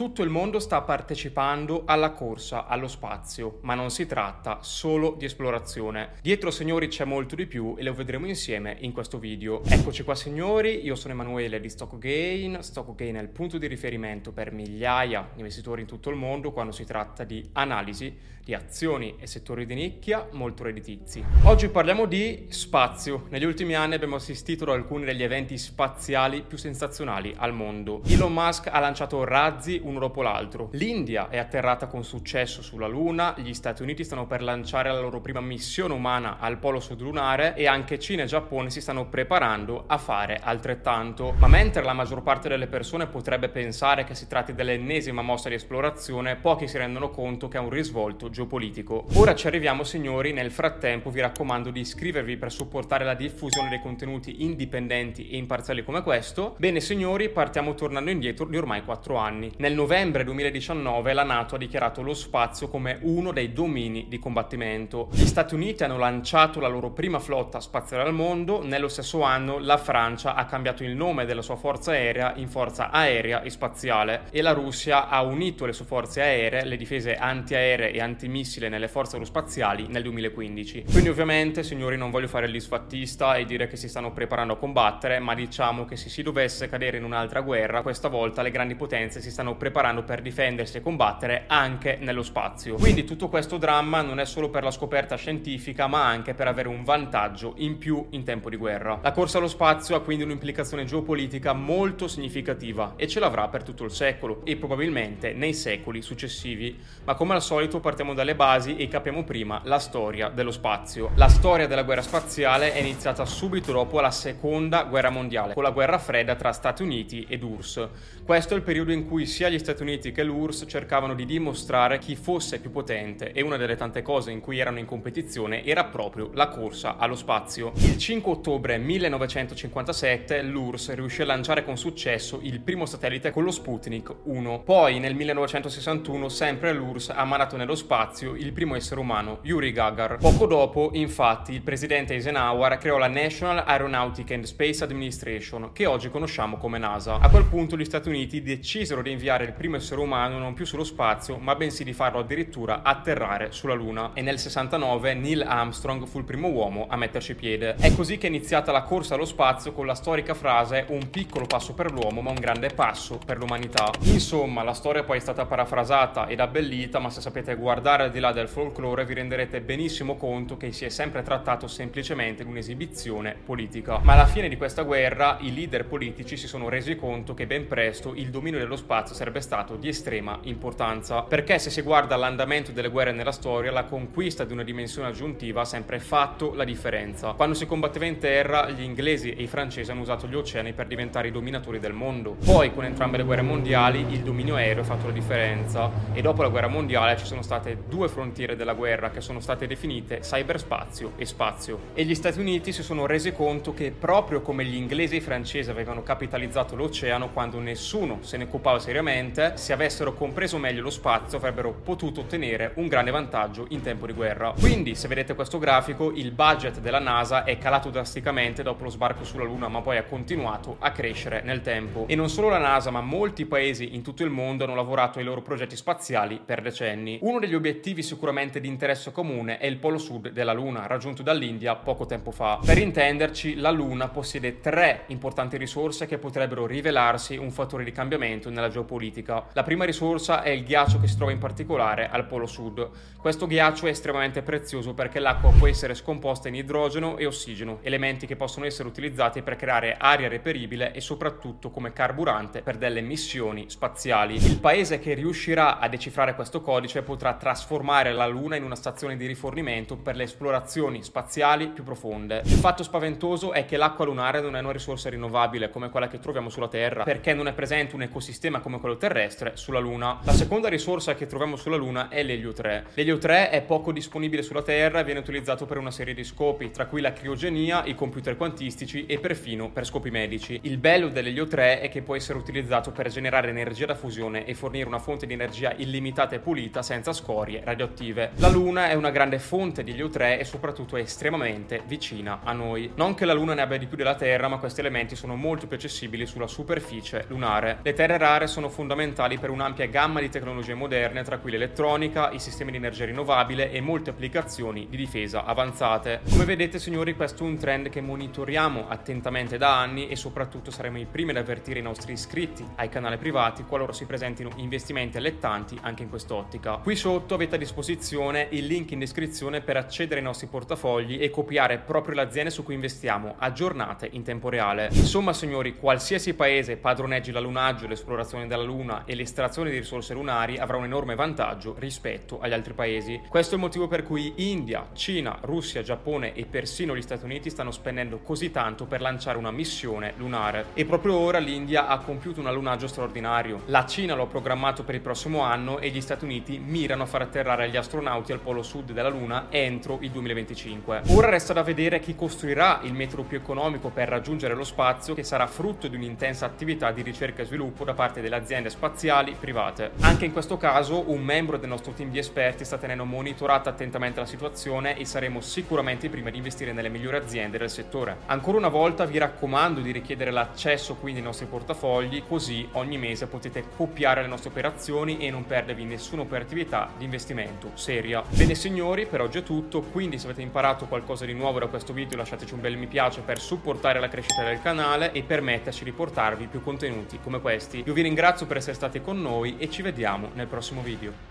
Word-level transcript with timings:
Tutto 0.00 0.22
il 0.22 0.30
mondo 0.30 0.60
sta 0.60 0.80
partecipando 0.80 1.82
alla 1.84 2.12
corsa 2.12 2.64
allo 2.64 2.88
spazio, 2.88 3.58
ma 3.64 3.74
non 3.74 3.90
si 3.90 4.06
tratta 4.06 4.60
solo 4.62 5.14
di 5.18 5.26
esplorazione. 5.26 6.12
Dietro 6.22 6.50
signori 6.50 6.88
c'è 6.88 7.04
molto 7.04 7.34
di 7.34 7.44
più 7.44 7.74
e 7.76 7.82
lo 7.82 7.92
vedremo 7.92 8.26
insieme 8.26 8.78
in 8.80 8.92
questo 8.92 9.18
video. 9.18 9.62
Eccoci 9.62 10.02
qua 10.02 10.14
signori, 10.14 10.82
io 10.82 10.94
sono 10.94 11.12
Emanuele 11.12 11.60
di 11.60 11.68
StockGain. 11.68 12.62
StockGain 12.62 13.16
è 13.16 13.20
il 13.20 13.28
punto 13.28 13.58
di 13.58 13.66
riferimento 13.66 14.32
per 14.32 14.52
migliaia 14.52 15.28
di 15.34 15.40
investitori 15.40 15.82
in 15.82 15.86
tutto 15.86 16.08
il 16.08 16.16
mondo 16.16 16.50
quando 16.50 16.72
si 16.72 16.86
tratta 16.86 17.24
di 17.24 17.46
analisi 17.52 18.38
di 18.42 18.54
azioni 18.54 19.16
e 19.18 19.26
settori 19.26 19.66
di 19.66 19.74
nicchia 19.74 20.26
molto 20.32 20.62
redditizi. 20.62 21.22
Oggi 21.42 21.68
parliamo 21.68 22.06
di 22.06 22.46
spazio. 22.48 23.26
Negli 23.28 23.44
ultimi 23.44 23.74
anni 23.74 23.94
abbiamo 23.94 24.16
assistito 24.16 24.64
ad 24.64 24.70
alcuni 24.70 25.04
degli 25.04 25.22
eventi 25.22 25.58
spaziali 25.58 26.42
più 26.42 26.56
sensazionali 26.56 27.34
al 27.36 27.52
mondo. 27.52 28.00
Elon 28.06 28.32
Musk 28.32 28.68
ha 28.68 28.80
lanciato 28.80 29.24
razzi 29.24 29.80
uno 29.90 29.98
dopo 29.98 30.22
l'altro. 30.22 30.68
L'India 30.72 31.28
è 31.28 31.38
atterrata 31.38 31.86
con 31.86 32.04
successo 32.04 32.62
sulla 32.62 32.86
Luna, 32.86 33.34
gli 33.36 33.52
Stati 33.52 33.82
Uniti 33.82 34.04
stanno 34.04 34.26
per 34.26 34.42
lanciare 34.42 34.90
la 34.90 35.00
loro 35.00 35.20
prima 35.20 35.40
missione 35.40 35.92
umana 35.92 36.38
al 36.38 36.58
polo 36.58 36.80
sud 36.80 37.00
lunare 37.00 37.54
e 37.54 37.66
anche 37.66 37.98
Cina 37.98 38.22
e 38.22 38.26
Giappone 38.26 38.70
si 38.70 38.80
stanno 38.80 39.06
preparando 39.06 39.84
a 39.86 39.98
fare 39.98 40.38
altrettanto. 40.42 41.34
Ma 41.38 41.48
mentre 41.48 41.82
la 41.82 41.92
maggior 41.92 42.22
parte 42.22 42.48
delle 42.48 42.68
persone 42.68 43.06
potrebbe 43.06 43.48
pensare 43.48 44.04
che 44.04 44.14
si 44.14 44.26
tratti 44.26 44.54
dell'ennesima 44.54 45.22
mossa 45.22 45.48
di 45.48 45.56
esplorazione, 45.56 46.36
pochi 46.36 46.68
si 46.68 46.78
rendono 46.78 47.10
conto 47.10 47.48
che 47.48 47.58
è 47.58 47.60
un 47.60 47.70
risvolto 47.70 48.30
geopolitico. 48.30 49.06
Ora 49.14 49.34
ci 49.34 49.46
arriviamo 49.48 49.82
signori, 49.82 50.32
nel 50.32 50.50
frattempo 50.50 51.10
vi 51.10 51.20
raccomando 51.20 51.70
di 51.70 51.80
iscrivervi 51.80 52.36
per 52.36 52.52
supportare 52.52 53.04
la 53.04 53.14
diffusione 53.14 53.68
dei 53.68 53.80
contenuti 53.80 54.44
indipendenti 54.44 55.28
e 55.28 55.36
imparziali 55.36 55.84
come 55.84 56.02
questo. 56.02 56.54
Bene 56.58 56.80
signori, 56.80 57.28
partiamo 57.28 57.74
tornando 57.74 58.10
indietro 58.10 58.46
di 58.46 58.56
ormai 58.56 58.82
4 58.84 59.16
anni. 59.16 59.50
Nel 59.58 59.69
novembre 59.74 60.24
2019 60.24 61.12
la 61.12 61.22
NATO 61.22 61.54
ha 61.54 61.58
dichiarato 61.58 62.02
lo 62.02 62.14
spazio 62.14 62.68
come 62.68 62.98
uno 63.02 63.32
dei 63.32 63.52
domini 63.52 64.06
di 64.08 64.18
combattimento. 64.18 65.08
Gli 65.12 65.26
Stati 65.26 65.54
Uniti 65.54 65.84
hanno 65.84 65.98
lanciato 65.98 66.60
la 66.60 66.68
loro 66.68 66.90
prima 66.90 67.18
flotta 67.18 67.60
spaziale 67.60 68.02
al 68.02 68.14
mondo, 68.14 68.64
nello 68.64 68.88
stesso 68.88 69.22
anno 69.22 69.58
la 69.58 69.76
Francia 69.76 70.34
ha 70.34 70.44
cambiato 70.44 70.82
il 70.82 70.94
nome 70.94 71.24
della 71.24 71.42
sua 71.42 71.56
forza 71.56 71.92
aerea 71.92 72.34
in 72.36 72.48
forza 72.48 72.90
aerea 72.90 73.42
e 73.42 73.50
spaziale 73.50 74.22
e 74.30 74.42
la 74.42 74.52
Russia 74.52 75.08
ha 75.08 75.22
unito 75.22 75.66
le 75.66 75.72
sue 75.72 75.84
forze 75.84 76.20
aeree, 76.20 76.64
le 76.64 76.76
difese 76.76 77.16
antiaeree 77.16 77.92
e 77.92 78.00
antimissile 78.00 78.68
nelle 78.68 78.88
forze 78.88 79.14
aerospaziali 79.14 79.86
nel 79.88 80.02
2015. 80.02 80.84
Quindi 80.90 81.08
ovviamente 81.08 81.62
signori 81.62 81.96
non 81.96 82.10
voglio 82.10 82.28
fare 82.28 82.46
il 82.46 82.52
disfattista 82.52 83.36
e 83.36 83.44
dire 83.44 83.66
che 83.66 83.76
si 83.76 83.88
stanno 83.88 84.12
preparando 84.12 84.54
a 84.54 84.56
combattere, 84.56 85.18
ma 85.18 85.34
diciamo 85.34 85.84
che 85.84 85.96
se 85.96 86.08
si 86.08 86.22
dovesse 86.22 86.68
cadere 86.68 86.96
in 86.96 87.04
un'altra 87.04 87.40
guerra, 87.40 87.82
questa 87.82 88.08
volta 88.08 88.42
le 88.42 88.50
grandi 88.50 88.74
potenze 88.74 89.20
si 89.20 89.30
stanno 89.30 89.56
preparando 89.60 90.04
per 90.04 90.22
difendersi 90.22 90.78
e 90.78 90.80
combattere 90.80 91.44
anche 91.46 91.98
nello 92.00 92.22
spazio. 92.22 92.76
Quindi 92.76 93.04
tutto 93.04 93.28
questo 93.28 93.58
dramma 93.58 94.00
non 94.00 94.18
è 94.18 94.24
solo 94.24 94.48
per 94.48 94.64
la 94.64 94.70
scoperta 94.70 95.16
scientifica, 95.16 95.86
ma 95.86 96.06
anche 96.06 96.32
per 96.32 96.48
avere 96.48 96.68
un 96.68 96.82
vantaggio 96.82 97.52
in 97.58 97.76
più 97.76 98.06
in 98.12 98.24
tempo 98.24 98.48
di 98.48 98.56
guerra. 98.56 99.00
La 99.02 99.12
corsa 99.12 99.36
allo 99.36 99.48
spazio 99.48 99.94
ha 99.94 100.00
quindi 100.00 100.24
un'implicazione 100.24 100.86
geopolitica 100.86 101.52
molto 101.52 102.08
significativa 102.08 102.94
e 102.96 103.06
ce 103.06 103.20
l'avrà 103.20 103.48
per 103.48 103.62
tutto 103.62 103.84
il 103.84 103.90
secolo 103.90 104.40
e 104.44 104.56
probabilmente 104.56 105.34
nei 105.34 105.52
secoli 105.52 106.00
successivi. 106.00 106.78
Ma 107.04 107.14
come 107.14 107.34
al 107.34 107.42
solito 107.42 107.80
partiamo 107.80 108.14
dalle 108.14 108.34
basi 108.34 108.78
e 108.78 108.88
capiamo 108.88 109.24
prima 109.24 109.60
la 109.64 109.78
storia 109.78 110.30
dello 110.30 110.52
spazio. 110.52 111.10
La 111.16 111.28
storia 111.28 111.66
della 111.66 111.82
guerra 111.82 112.00
spaziale 112.00 112.72
è 112.72 112.78
iniziata 112.78 113.26
subito 113.26 113.72
dopo 113.72 114.00
la 114.00 114.10
seconda 114.10 114.84
guerra 114.84 115.10
mondiale, 115.10 115.52
con 115.52 115.62
la 115.62 115.70
guerra 115.70 115.98
fredda 115.98 116.34
tra 116.34 116.52
Stati 116.52 116.82
Uniti 116.82 117.26
ed 117.28 117.42
URSS. 117.42 117.88
Questo 118.24 118.54
è 118.54 118.56
il 118.56 118.62
periodo 118.62 118.92
in 118.92 119.06
cui 119.06 119.26
sia 119.26 119.48
gli 119.50 119.58
Stati 119.58 119.82
Uniti 119.82 120.12
che 120.12 120.22
l'URSS 120.22 120.64
cercavano 120.68 121.14
di 121.14 121.26
dimostrare 121.26 121.98
chi 121.98 122.16
fosse 122.16 122.60
più 122.60 122.70
potente 122.70 123.32
e 123.32 123.42
una 123.42 123.56
delle 123.56 123.76
tante 123.76 124.02
cose 124.02 124.30
in 124.30 124.40
cui 124.40 124.58
erano 124.58 124.78
in 124.78 124.86
competizione 124.86 125.64
era 125.64 125.84
proprio 125.84 126.30
la 126.34 126.48
corsa 126.48 126.96
allo 126.96 127.16
spazio. 127.16 127.72
Il 127.76 127.98
5 127.98 128.32
ottobre 128.32 128.78
1957 128.78 130.42
l'URSS 130.42 130.94
riuscì 130.94 131.22
a 131.22 131.26
lanciare 131.26 131.64
con 131.64 131.76
successo 131.76 132.38
il 132.42 132.60
primo 132.60 132.86
satellite 132.86 133.30
con 133.30 133.44
lo 133.44 133.50
Sputnik 133.50 134.14
1. 134.24 134.60
Poi 134.60 134.98
nel 134.98 135.14
1961 135.14 136.28
sempre 136.28 136.72
l'URSS 136.72 137.10
ha 137.10 137.24
mandato 137.24 137.56
nello 137.56 137.74
spazio 137.74 138.34
il 138.34 138.52
primo 138.52 138.76
essere 138.76 139.00
umano, 139.00 139.40
Yuri 139.42 139.72
Gagarin. 139.72 140.18
Poco 140.18 140.46
dopo, 140.46 140.90
infatti, 140.92 141.52
il 141.52 141.62
presidente 141.62 142.14
Eisenhower 142.14 142.78
creò 142.78 142.98
la 142.98 143.08
National 143.08 143.64
Aeronautic 143.66 144.30
and 144.32 144.44
Space 144.44 144.84
Administration, 144.84 145.72
che 145.72 145.86
oggi 145.86 146.08
conosciamo 146.10 146.56
come 146.56 146.78
NASA. 146.78 147.18
A 147.18 147.28
quel 147.28 147.46
punto 147.46 147.76
gli 147.76 147.84
Stati 147.84 148.08
Uniti 148.08 148.42
decisero 148.42 149.02
di 149.02 149.10
inviare 149.10 149.39
il 149.44 149.52
primo 149.52 149.76
essere 149.76 150.00
umano 150.00 150.38
non 150.38 150.54
più 150.54 150.64
sullo 150.64 150.84
spazio, 150.84 151.38
ma 151.38 151.54
bensì 151.54 151.84
di 151.84 151.92
farlo 151.92 152.20
addirittura 152.20 152.82
atterrare 152.82 153.52
sulla 153.52 153.74
Luna. 153.74 154.10
E 154.14 154.22
nel 154.22 154.38
69 154.38 155.14
Neil 155.14 155.42
Armstrong 155.42 156.06
fu 156.06 156.18
il 156.18 156.24
primo 156.24 156.48
uomo 156.48 156.86
a 156.88 156.96
metterci 156.96 157.34
piede. 157.34 157.74
È 157.74 157.94
così 157.94 158.18
che 158.18 158.26
è 158.26 158.30
iniziata 158.30 158.72
la 158.72 158.82
corsa 158.82 159.14
allo 159.14 159.24
spazio 159.24 159.72
con 159.72 159.86
la 159.86 159.94
storica 159.94 160.34
frase 160.34 160.84
un 160.88 161.10
piccolo 161.10 161.46
passo 161.46 161.74
per 161.74 161.90
l'uomo, 161.92 162.20
ma 162.20 162.30
un 162.30 162.36
grande 162.36 162.68
passo 162.68 163.18
per 163.24 163.38
l'umanità. 163.38 163.90
Insomma, 164.02 164.62
la 164.62 164.74
storia 164.74 165.04
poi 165.04 165.18
è 165.18 165.20
stata 165.20 165.46
parafrasata 165.46 166.26
ed 166.26 166.40
abbellita, 166.40 166.98
ma 166.98 167.10
se 167.10 167.20
sapete 167.20 167.54
guardare 167.54 168.04
al 168.04 168.10
di 168.10 168.20
là 168.20 168.32
del 168.32 168.48
folklore 168.48 169.04
vi 169.04 169.14
renderete 169.14 169.60
benissimo 169.60 170.16
conto 170.16 170.56
che 170.56 170.72
si 170.72 170.84
è 170.84 170.88
sempre 170.88 171.22
trattato 171.22 171.66
semplicemente 171.66 172.44
di 172.44 172.50
un'esibizione 172.50 173.36
politica. 173.44 174.00
Ma 174.02 174.14
alla 174.14 174.26
fine 174.26 174.48
di 174.48 174.56
questa 174.56 174.82
guerra 174.82 175.38
i 175.40 175.54
leader 175.54 175.86
politici 175.86 176.36
si 176.36 176.46
sono 176.46 176.68
resi 176.68 176.96
conto 176.96 177.34
che 177.34 177.46
ben 177.46 177.66
presto 177.66 178.14
il 178.14 178.30
dominio 178.30 178.58
dello 178.58 178.76
spazio 178.76 179.14
sarebbe 179.14 179.29
sarebbe 179.30 179.40
stato 179.40 179.76
di 179.76 179.88
estrema 179.88 180.38
importanza, 180.42 181.22
perché 181.22 181.60
se 181.60 181.70
si 181.70 181.82
guarda 181.82 182.16
l'andamento 182.16 182.72
delle 182.72 182.88
guerre 182.88 183.12
nella 183.12 183.30
storia, 183.30 183.70
la 183.70 183.84
conquista 183.84 184.44
di 184.44 184.52
una 184.52 184.64
dimensione 184.64 185.06
aggiuntiva 185.06 185.60
ha 185.60 185.64
sempre 185.64 186.00
fatto 186.00 186.52
la 186.54 186.64
differenza. 186.64 187.32
Quando 187.32 187.54
si 187.54 187.66
combatteva 187.66 188.06
in 188.06 188.18
terra, 188.18 188.68
gli 188.70 188.82
inglesi 188.82 189.30
e 189.30 189.42
i 189.42 189.46
francesi 189.46 189.90
hanno 189.90 190.00
usato 190.00 190.26
gli 190.26 190.34
oceani 190.34 190.72
per 190.72 190.88
diventare 190.88 191.28
i 191.28 191.30
dominatori 191.30 191.78
del 191.78 191.92
mondo. 191.92 192.36
Poi, 192.44 192.74
con 192.74 192.84
entrambe 192.84 193.18
le 193.18 193.22
guerre 193.22 193.42
mondiali, 193.42 194.04
il 194.10 194.20
dominio 194.20 194.56
aereo 194.56 194.82
ha 194.82 194.86
fatto 194.86 195.06
la 195.06 195.12
differenza 195.12 195.90
e 196.12 196.20
dopo 196.20 196.42
la 196.42 196.48
guerra 196.48 196.68
mondiale 196.68 197.16
ci 197.16 197.26
sono 197.26 197.42
state 197.42 197.84
due 197.88 198.08
frontiere 198.08 198.56
della 198.56 198.74
guerra 198.74 199.10
che 199.10 199.20
sono 199.20 199.38
state 199.38 199.68
definite 199.68 200.18
cyberspazio 200.20 201.12
e 201.16 201.24
spazio. 201.24 201.78
E 201.94 202.04
gli 202.04 202.14
Stati 202.16 202.40
Uniti 202.40 202.72
si 202.72 202.82
sono 202.82 203.06
resi 203.06 203.32
conto 203.32 203.72
che 203.72 203.92
proprio 203.96 204.40
come 204.40 204.64
gli 204.64 204.74
inglesi 204.74 205.14
e 205.14 205.18
i 205.18 205.22
francesi 205.22 205.70
avevano 205.70 206.02
capitalizzato 206.02 206.74
l'oceano 206.74 207.30
quando 207.30 207.60
nessuno 207.60 208.18
se 208.22 208.36
ne 208.36 208.44
occupava 208.44 208.78
seriamente, 208.78 209.18
probabilmente, 209.20 209.52
se 209.56 209.72
avessero 209.72 210.14
compreso 210.14 210.58
meglio 210.58 210.82
lo 210.82 210.90
spazio, 210.90 211.36
avrebbero 211.38 211.72
potuto 211.72 212.20
ottenere 212.20 212.72
un 212.76 212.88
grande 212.88 213.10
vantaggio 213.10 213.66
in 213.70 213.82
tempo 213.82 214.06
di 214.06 214.12
guerra. 214.12 214.54
Quindi, 214.58 214.94
se 214.94 215.08
vedete 215.08 215.34
questo 215.34 215.58
grafico, 215.58 216.10
il 216.12 216.30
budget 216.32 216.80
della 216.80 216.98
NASA 216.98 217.44
è 217.44 217.58
calato 217.58 217.90
drasticamente 217.90 218.62
dopo 218.62 218.84
lo 218.84 218.90
sbarco 218.90 219.24
sulla 219.24 219.44
Luna, 219.44 219.68
ma 219.68 219.80
poi 219.82 219.98
ha 219.98 220.04
continuato 220.04 220.76
a 220.78 220.90
crescere 220.92 221.42
nel 221.42 221.60
tempo. 221.60 222.06
E 222.08 222.14
non 222.14 222.30
solo 222.30 222.48
la 222.48 222.58
NASA, 222.58 222.90
ma 222.90 223.00
molti 223.00 223.44
paesi 223.44 223.94
in 223.94 224.02
tutto 224.02 224.24
il 224.24 224.30
mondo 224.30 224.64
hanno 224.64 224.74
lavorato 224.74 225.18
ai 225.18 225.24
loro 225.24 225.42
progetti 225.42 225.76
spaziali 225.76 226.40
per 226.44 226.62
decenni. 226.62 227.18
Uno 227.22 227.38
degli 227.38 227.54
obiettivi 227.54 228.02
sicuramente 228.02 228.60
di 228.60 228.68
interesse 228.68 229.12
comune 229.12 229.58
è 229.58 229.66
il 229.66 229.76
polo 229.76 229.98
sud 229.98 230.30
della 230.30 230.52
Luna, 230.52 230.86
raggiunto 230.86 231.22
dall'India 231.22 231.74
poco 231.76 232.06
tempo 232.06 232.30
fa. 232.30 232.58
Per 232.64 232.78
intenderci, 232.78 233.56
la 233.56 233.70
Luna 233.70 234.08
possiede 234.08 234.60
tre 234.60 235.04
importanti 235.06 235.56
risorse 235.56 236.06
che 236.06 236.18
potrebbero 236.18 236.66
rivelarsi 236.66 237.36
un 237.36 237.50
fattore 237.50 237.84
di 237.84 237.92
cambiamento 237.92 238.50
nella 238.50 238.68
geopolitica 238.68 239.09
politica. 239.10 239.46
La 239.52 239.62
prima 239.62 239.84
risorsa 239.84 240.42
è 240.42 240.50
il 240.50 240.64
ghiaccio 240.64 241.00
che 241.00 241.08
si 241.08 241.16
trova 241.16 241.32
in 241.32 241.38
particolare 241.38 242.08
al 242.08 242.26
Polo 242.26 242.46
Sud. 242.46 242.88
Questo 243.20 243.46
ghiaccio 243.46 243.86
è 243.86 243.90
estremamente 243.90 244.40
prezioso 244.42 244.94
perché 244.94 245.18
l'acqua 245.18 245.50
può 245.50 245.66
essere 245.66 245.94
scomposta 245.94 246.48
in 246.48 246.54
idrogeno 246.54 247.18
e 247.18 247.26
ossigeno, 247.26 247.80
elementi 247.82 248.26
che 248.26 248.36
possono 248.36 248.64
essere 248.64 248.88
utilizzati 248.88 249.42
per 249.42 249.56
creare 249.56 249.96
aria 249.98 250.28
reperibile 250.28 250.92
e 250.92 251.00
soprattutto 251.00 251.70
come 251.70 251.92
carburante 251.92 252.62
per 252.62 252.78
delle 252.78 253.02
missioni 253.02 253.68
spaziali. 253.68 254.36
Il 254.36 254.58
paese 254.58 254.98
che 255.00 255.14
riuscirà 255.14 255.78
a 255.78 255.88
decifrare 255.88 256.34
questo 256.34 256.62
codice 256.62 257.02
potrà 257.02 257.34
trasformare 257.34 258.12
la 258.12 258.26
Luna 258.26 258.56
in 258.56 258.62
una 258.62 258.76
stazione 258.76 259.16
di 259.16 259.26
rifornimento 259.26 259.96
per 259.96 260.16
le 260.16 260.22
esplorazioni 260.22 261.02
spaziali 261.02 261.68
più 261.68 261.82
profonde. 261.82 262.42
Il 262.44 262.52
fatto 262.52 262.82
spaventoso 262.82 263.52
è 263.52 263.66
che 263.66 263.76
l'acqua 263.76 264.04
lunare 264.04 264.40
non 264.40 264.56
è 264.56 264.60
una 264.60 264.72
risorsa 264.72 265.10
rinnovabile 265.10 265.68
come 265.68 265.90
quella 265.90 266.08
che 266.08 266.20
troviamo 266.20 266.48
sulla 266.48 266.68
Terra, 266.68 267.02
perché 267.02 267.34
non 267.34 267.48
è 267.48 267.52
presente 267.52 267.94
un 267.94 268.02
ecosistema 268.02 268.60
come 268.60 268.80
quello 268.80 268.96
terrestre 269.00 269.52
sulla 269.54 269.78
Luna. 269.78 270.20
La 270.22 270.32
seconda 270.32 270.68
risorsa 270.68 271.14
che 271.14 271.26
troviamo 271.26 271.56
sulla 271.56 271.76
Luna 271.76 272.08
è 272.08 272.22
l'elio 272.22 272.52
3. 272.52 272.84
L'elio 272.94 273.16
3 273.16 273.48
è 273.50 273.62
poco 273.62 273.90
disponibile 273.90 274.42
sulla 274.42 274.62
Terra 274.62 275.00
e 275.00 275.04
viene 275.04 275.20
utilizzato 275.20 275.64
per 275.64 275.78
una 275.78 275.90
serie 275.90 276.12
di 276.14 276.22
scopi, 276.22 276.70
tra 276.70 276.86
cui 276.86 277.00
la 277.00 277.12
criogenia, 277.12 277.84
i 277.86 277.94
computer 277.94 278.36
quantistici 278.36 279.06
e 279.06 279.18
perfino 279.18 279.70
per 279.70 279.86
scopi 279.86 280.10
medici. 280.10 280.60
Il 280.64 280.76
bello 280.76 281.08
dell'elio 281.08 281.46
3 281.46 281.80
è 281.80 281.88
che 281.88 282.02
può 282.02 282.14
essere 282.14 282.38
utilizzato 282.38 282.92
per 282.92 283.08
generare 283.08 283.48
energia 283.48 283.86
da 283.86 283.94
fusione 283.94 284.44
e 284.44 284.54
fornire 284.54 284.86
una 284.86 284.98
fonte 284.98 285.26
di 285.26 285.32
energia 285.32 285.72
illimitata 285.74 286.36
e 286.36 286.40
pulita 286.40 286.82
senza 286.82 287.14
scorie 287.14 287.62
radioattive. 287.64 288.32
La 288.36 288.48
Luna 288.48 288.90
è 288.90 288.94
una 288.94 289.10
grande 289.10 289.38
fonte 289.38 289.82
di 289.82 289.92
elio 289.92 290.10
3 290.10 290.38
e 290.38 290.44
soprattutto 290.44 290.96
è 290.96 291.00
estremamente 291.00 291.80
vicina 291.86 292.40
a 292.44 292.52
noi. 292.52 292.92
Non 292.96 293.14
che 293.14 293.24
la 293.24 293.32
Luna 293.32 293.54
ne 293.54 293.62
abbia 293.62 293.78
di 293.78 293.86
più 293.86 293.96
della 293.96 294.14
Terra, 294.14 294.48
ma 294.48 294.58
questi 294.58 294.80
elementi 294.80 295.16
sono 295.16 295.36
molto 295.36 295.66
più 295.66 295.76
accessibili 295.76 296.26
sulla 296.26 296.46
superficie 296.46 297.24
lunare. 297.28 297.78
Le 297.82 297.92
terre 297.94 298.18
rare 298.18 298.46
sono 298.46 298.68
fonti 298.68 298.79
fondamentali 298.80 299.36
per 299.36 299.50
un'ampia 299.50 299.84
gamma 299.88 300.20
di 300.20 300.30
tecnologie 300.30 300.72
moderne, 300.72 301.22
tra 301.22 301.36
cui 301.36 301.50
l'elettronica, 301.50 302.30
i 302.30 302.38
sistemi 302.38 302.70
di 302.70 302.78
energia 302.78 303.04
rinnovabile 303.04 303.70
e 303.70 303.82
molte 303.82 304.08
applicazioni 304.08 304.86
di 304.88 304.96
difesa 304.96 305.44
avanzate. 305.44 306.22
Come 306.30 306.46
vedete 306.46 306.78
signori 306.78 307.14
questo 307.14 307.44
è 307.44 307.46
un 307.46 307.58
trend 307.58 307.90
che 307.90 308.00
monitoriamo 308.00 308.88
attentamente 308.88 309.58
da 309.58 309.78
anni 309.78 310.08
e 310.08 310.16
soprattutto 310.16 310.70
saremo 310.70 310.98
i 310.98 311.04
primi 311.04 311.32
ad 311.32 311.36
avvertire 311.36 311.78
i 311.78 311.82
nostri 311.82 312.14
iscritti 312.14 312.64
ai 312.76 312.88
canali 312.88 313.18
privati 313.18 313.64
qualora 313.64 313.92
si 313.92 314.06
presentino 314.06 314.48
investimenti 314.56 315.18
allettanti 315.18 315.76
anche 315.82 316.02
in 316.02 316.08
quest'ottica. 316.08 316.76
Qui 316.76 316.96
sotto 316.96 317.34
avete 317.34 317.56
a 317.56 317.58
disposizione 317.58 318.46
il 318.52 318.64
link 318.64 318.92
in 318.92 318.98
descrizione 319.00 319.60
per 319.60 319.76
accedere 319.76 320.20
ai 320.20 320.24
nostri 320.24 320.46
portafogli 320.46 321.18
e 321.20 321.28
copiare 321.28 321.76
proprio 321.76 322.14
le 322.14 322.22
aziende 322.22 322.50
su 322.50 322.62
cui 322.62 322.72
investiamo 322.72 323.34
aggiornate 323.36 324.08
in 324.10 324.22
tempo 324.22 324.48
reale. 324.48 324.88
Insomma 324.92 325.34
signori, 325.34 325.76
qualsiasi 325.76 326.32
paese 326.32 326.78
padroneggi 326.78 327.30
l'allunaggio, 327.30 327.86
l'esplorazione 327.86 328.46
della 328.46 328.62
Luna 328.62 328.68
e 329.04 329.14
l'estrazione 329.14 329.70
di 329.70 329.78
risorse 329.78 330.14
lunari 330.14 330.58
avrà 330.58 330.76
un 330.76 330.84
enorme 330.84 331.14
vantaggio 331.14 331.74
rispetto 331.78 332.38
agli 332.40 332.52
altri 332.52 332.72
paesi. 332.72 333.20
Questo 333.28 333.54
è 333.54 333.56
il 333.56 333.64
motivo 333.64 333.88
per 333.88 334.04
cui 334.04 334.32
India, 334.36 334.88
Cina, 334.92 335.38
Russia, 335.42 335.82
Giappone 335.82 336.34
e 336.34 336.46
persino 336.46 336.96
gli 336.96 337.02
Stati 337.02 337.24
Uniti 337.24 337.50
stanno 337.50 337.72
spendendo 337.72 338.20
così 338.20 338.50
tanto 338.50 338.86
per 338.86 339.00
lanciare 339.00 339.38
una 339.38 339.50
missione 339.50 340.14
lunare. 340.16 340.66
E 340.74 340.84
proprio 340.84 341.16
ora 341.16 341.38
l'India 341.38 341.88
ha 341.88 341.98
compiuto 341.98 342.40
un 342.40 342.46
allunaggio 342.46 342.86
straordinario. 342.86 343.62
La 343.66 343.86
Cina 343.86 344.14
lo 344.14 344.22
ha 344.22 344.26
programmato 344.26 344.84
per 344.84 344.94
il 344.94 345.00
prossimo 345.00 345.40
anno 345.40 345.78
e 345.80 345.90
gli 345.90 346.00
Stati 346.00 346.24
Uniti 346.24 346.58
mirano 346.58 347.02
a 347.02 347.06
far 347.06 347.22
atterrare 347.22 347.68
gli 347.70 347.76
astronauti 347.76 348.32
al 348.32 348.38
polo 348.38 348.62
sud 348.62 348.92
della 348.92 349.08
Luna 349.08 349.46
entro 349.50 349.98
il 350.00 350.10
2025. 350.10 351.02
Ora 351.08 351.28
resta 351.28 351.52
da 351.52 351.62
vedere 351.62 351.98
chi 351.98 352.14
costruirà 352.14 352.80
il 352.84 352.94
metodo 352.94 353.24
più 353.24 353.36
economico 353.36 353.88
per 353.90 354.08
raggiungere 354.08 354.54
lo 354.54 354.64
spazio 354.64 355.14
che 355.14 355.24
sarà 355.24 355.46
frutto 355.46 355.88
di 355.88 355.96
un'intensa 355.96 356.46
attività 356.46 356.92
di 356.92 357.02
ricerca 357.02 357.42
e 357.42 357.46
sviluppo 357.46 357.84
da 357.84 357.94
parte 357.94 358.20
delle 358.20 358.36
aziende 358.60 358.70
spaziali 358.70 359.36
private. 359.38 359.92
Anche 360.00 360.26
in 360.26 360.32
questo 360.32 360.56
caso 360.56 361.10
un 361.10 361.22
membro 361.22 361.56
del 361.56 361.68
nostro 361.68 361.92
team 361.92 362.10
di 362.10 362.18
esperti 362.18 362.64
sta 362.64 362.76
tenendo 362.76 363.04
monitorata 363.04 363.70
attentamente 363.70 364.20
la 364.20 364.26
situazione 364.26 364.96
e 364.96 365.04
saremo 365.04 365.40
sicuramente 365.40 366.06
i 366.06 366.08
primi 366.08 366.28
ad 366.28 366.34
investire 366.34 366.72
nelle 366.72 366.88
migliori 366.88 367.16
aziende 367.16 367.58
del 367.58 367.70
settore. 367.70 368.18
Ancora 368.26 368.58
una 368.58 368.68
volta 368.68 369.04
vi 369.04 369.18
raccomando 369.18 369.80
di 369.80 369.90
richiedere 369.90 370.30
l'accesso 370.30 370.96
quindi 370.96 371.20
ai 371.20 371.26
nostri 371.26 371.46
portafogli 371.46 372.22
così 372.26 372.68
ogni 372.72 372.98
mese 372.98 373.26
potete 373.26 373.64
copiare 373.76 374.22
le 374.22 374.28
nostre 374.28 374.50
operazioni 374.50 375.18
e 375.18 375.30
non 375.30 375.46
perdervi 375.46 375.84
nessuna 375.84 376.22
operatività 376.22 376.90
di 376.96 377.04
investimento 377.04 377.70
seria. 377.74 378.22
Bene 378.28 378.54
signori, 378.54 379.06
per 379.06 379.20
oggi 379.20 379.38
è 379.38 379.42
tutto, 379.42 379.80
quindi 379.82 380.18
se 380.18 380.26
avete 380.26 380.42
imparato 380.42 380.86
qualcosa 380.86 381.24
di 381.24 381.32
nuovo 381.32 381.58
da 381.58 381.66
questo 381.66 381.92
video 381.92 382.18
lasciateci 382.18 382.54
un 382.54 382.60
bel 382.60 382.76
mi 382.76 382.86
piace 382.86 383.22
per 383.22 383.38
supportare 383.40 384.00
la 384.00 384.08
crescita 384.08 384.44
del 384.44 384.60
canale 384.60 385.12
e 385.12 385.22
permetterci 385.22 385.84
di 385.84 385.92
portarvi 385.92 386.46
più 386.46 386.62
contenuti 386.62 387.18
come 387.22 387.40
questi. 387.40 387.82
Io 387.86 387.92
vi 387.92 388.02
ringrazio 388.02 388.46
per 388.50 388.58
essere 388.58 388.74
stati 388.74 389.00
con 389.00 389.22
noi 389.22 389.58
e 389.58 389.70
ci 389.70 389.80
vediamo 389.80 390.30
nel 390.34 390.48
prossimo 390.48 390.82
video. 390.82 391.29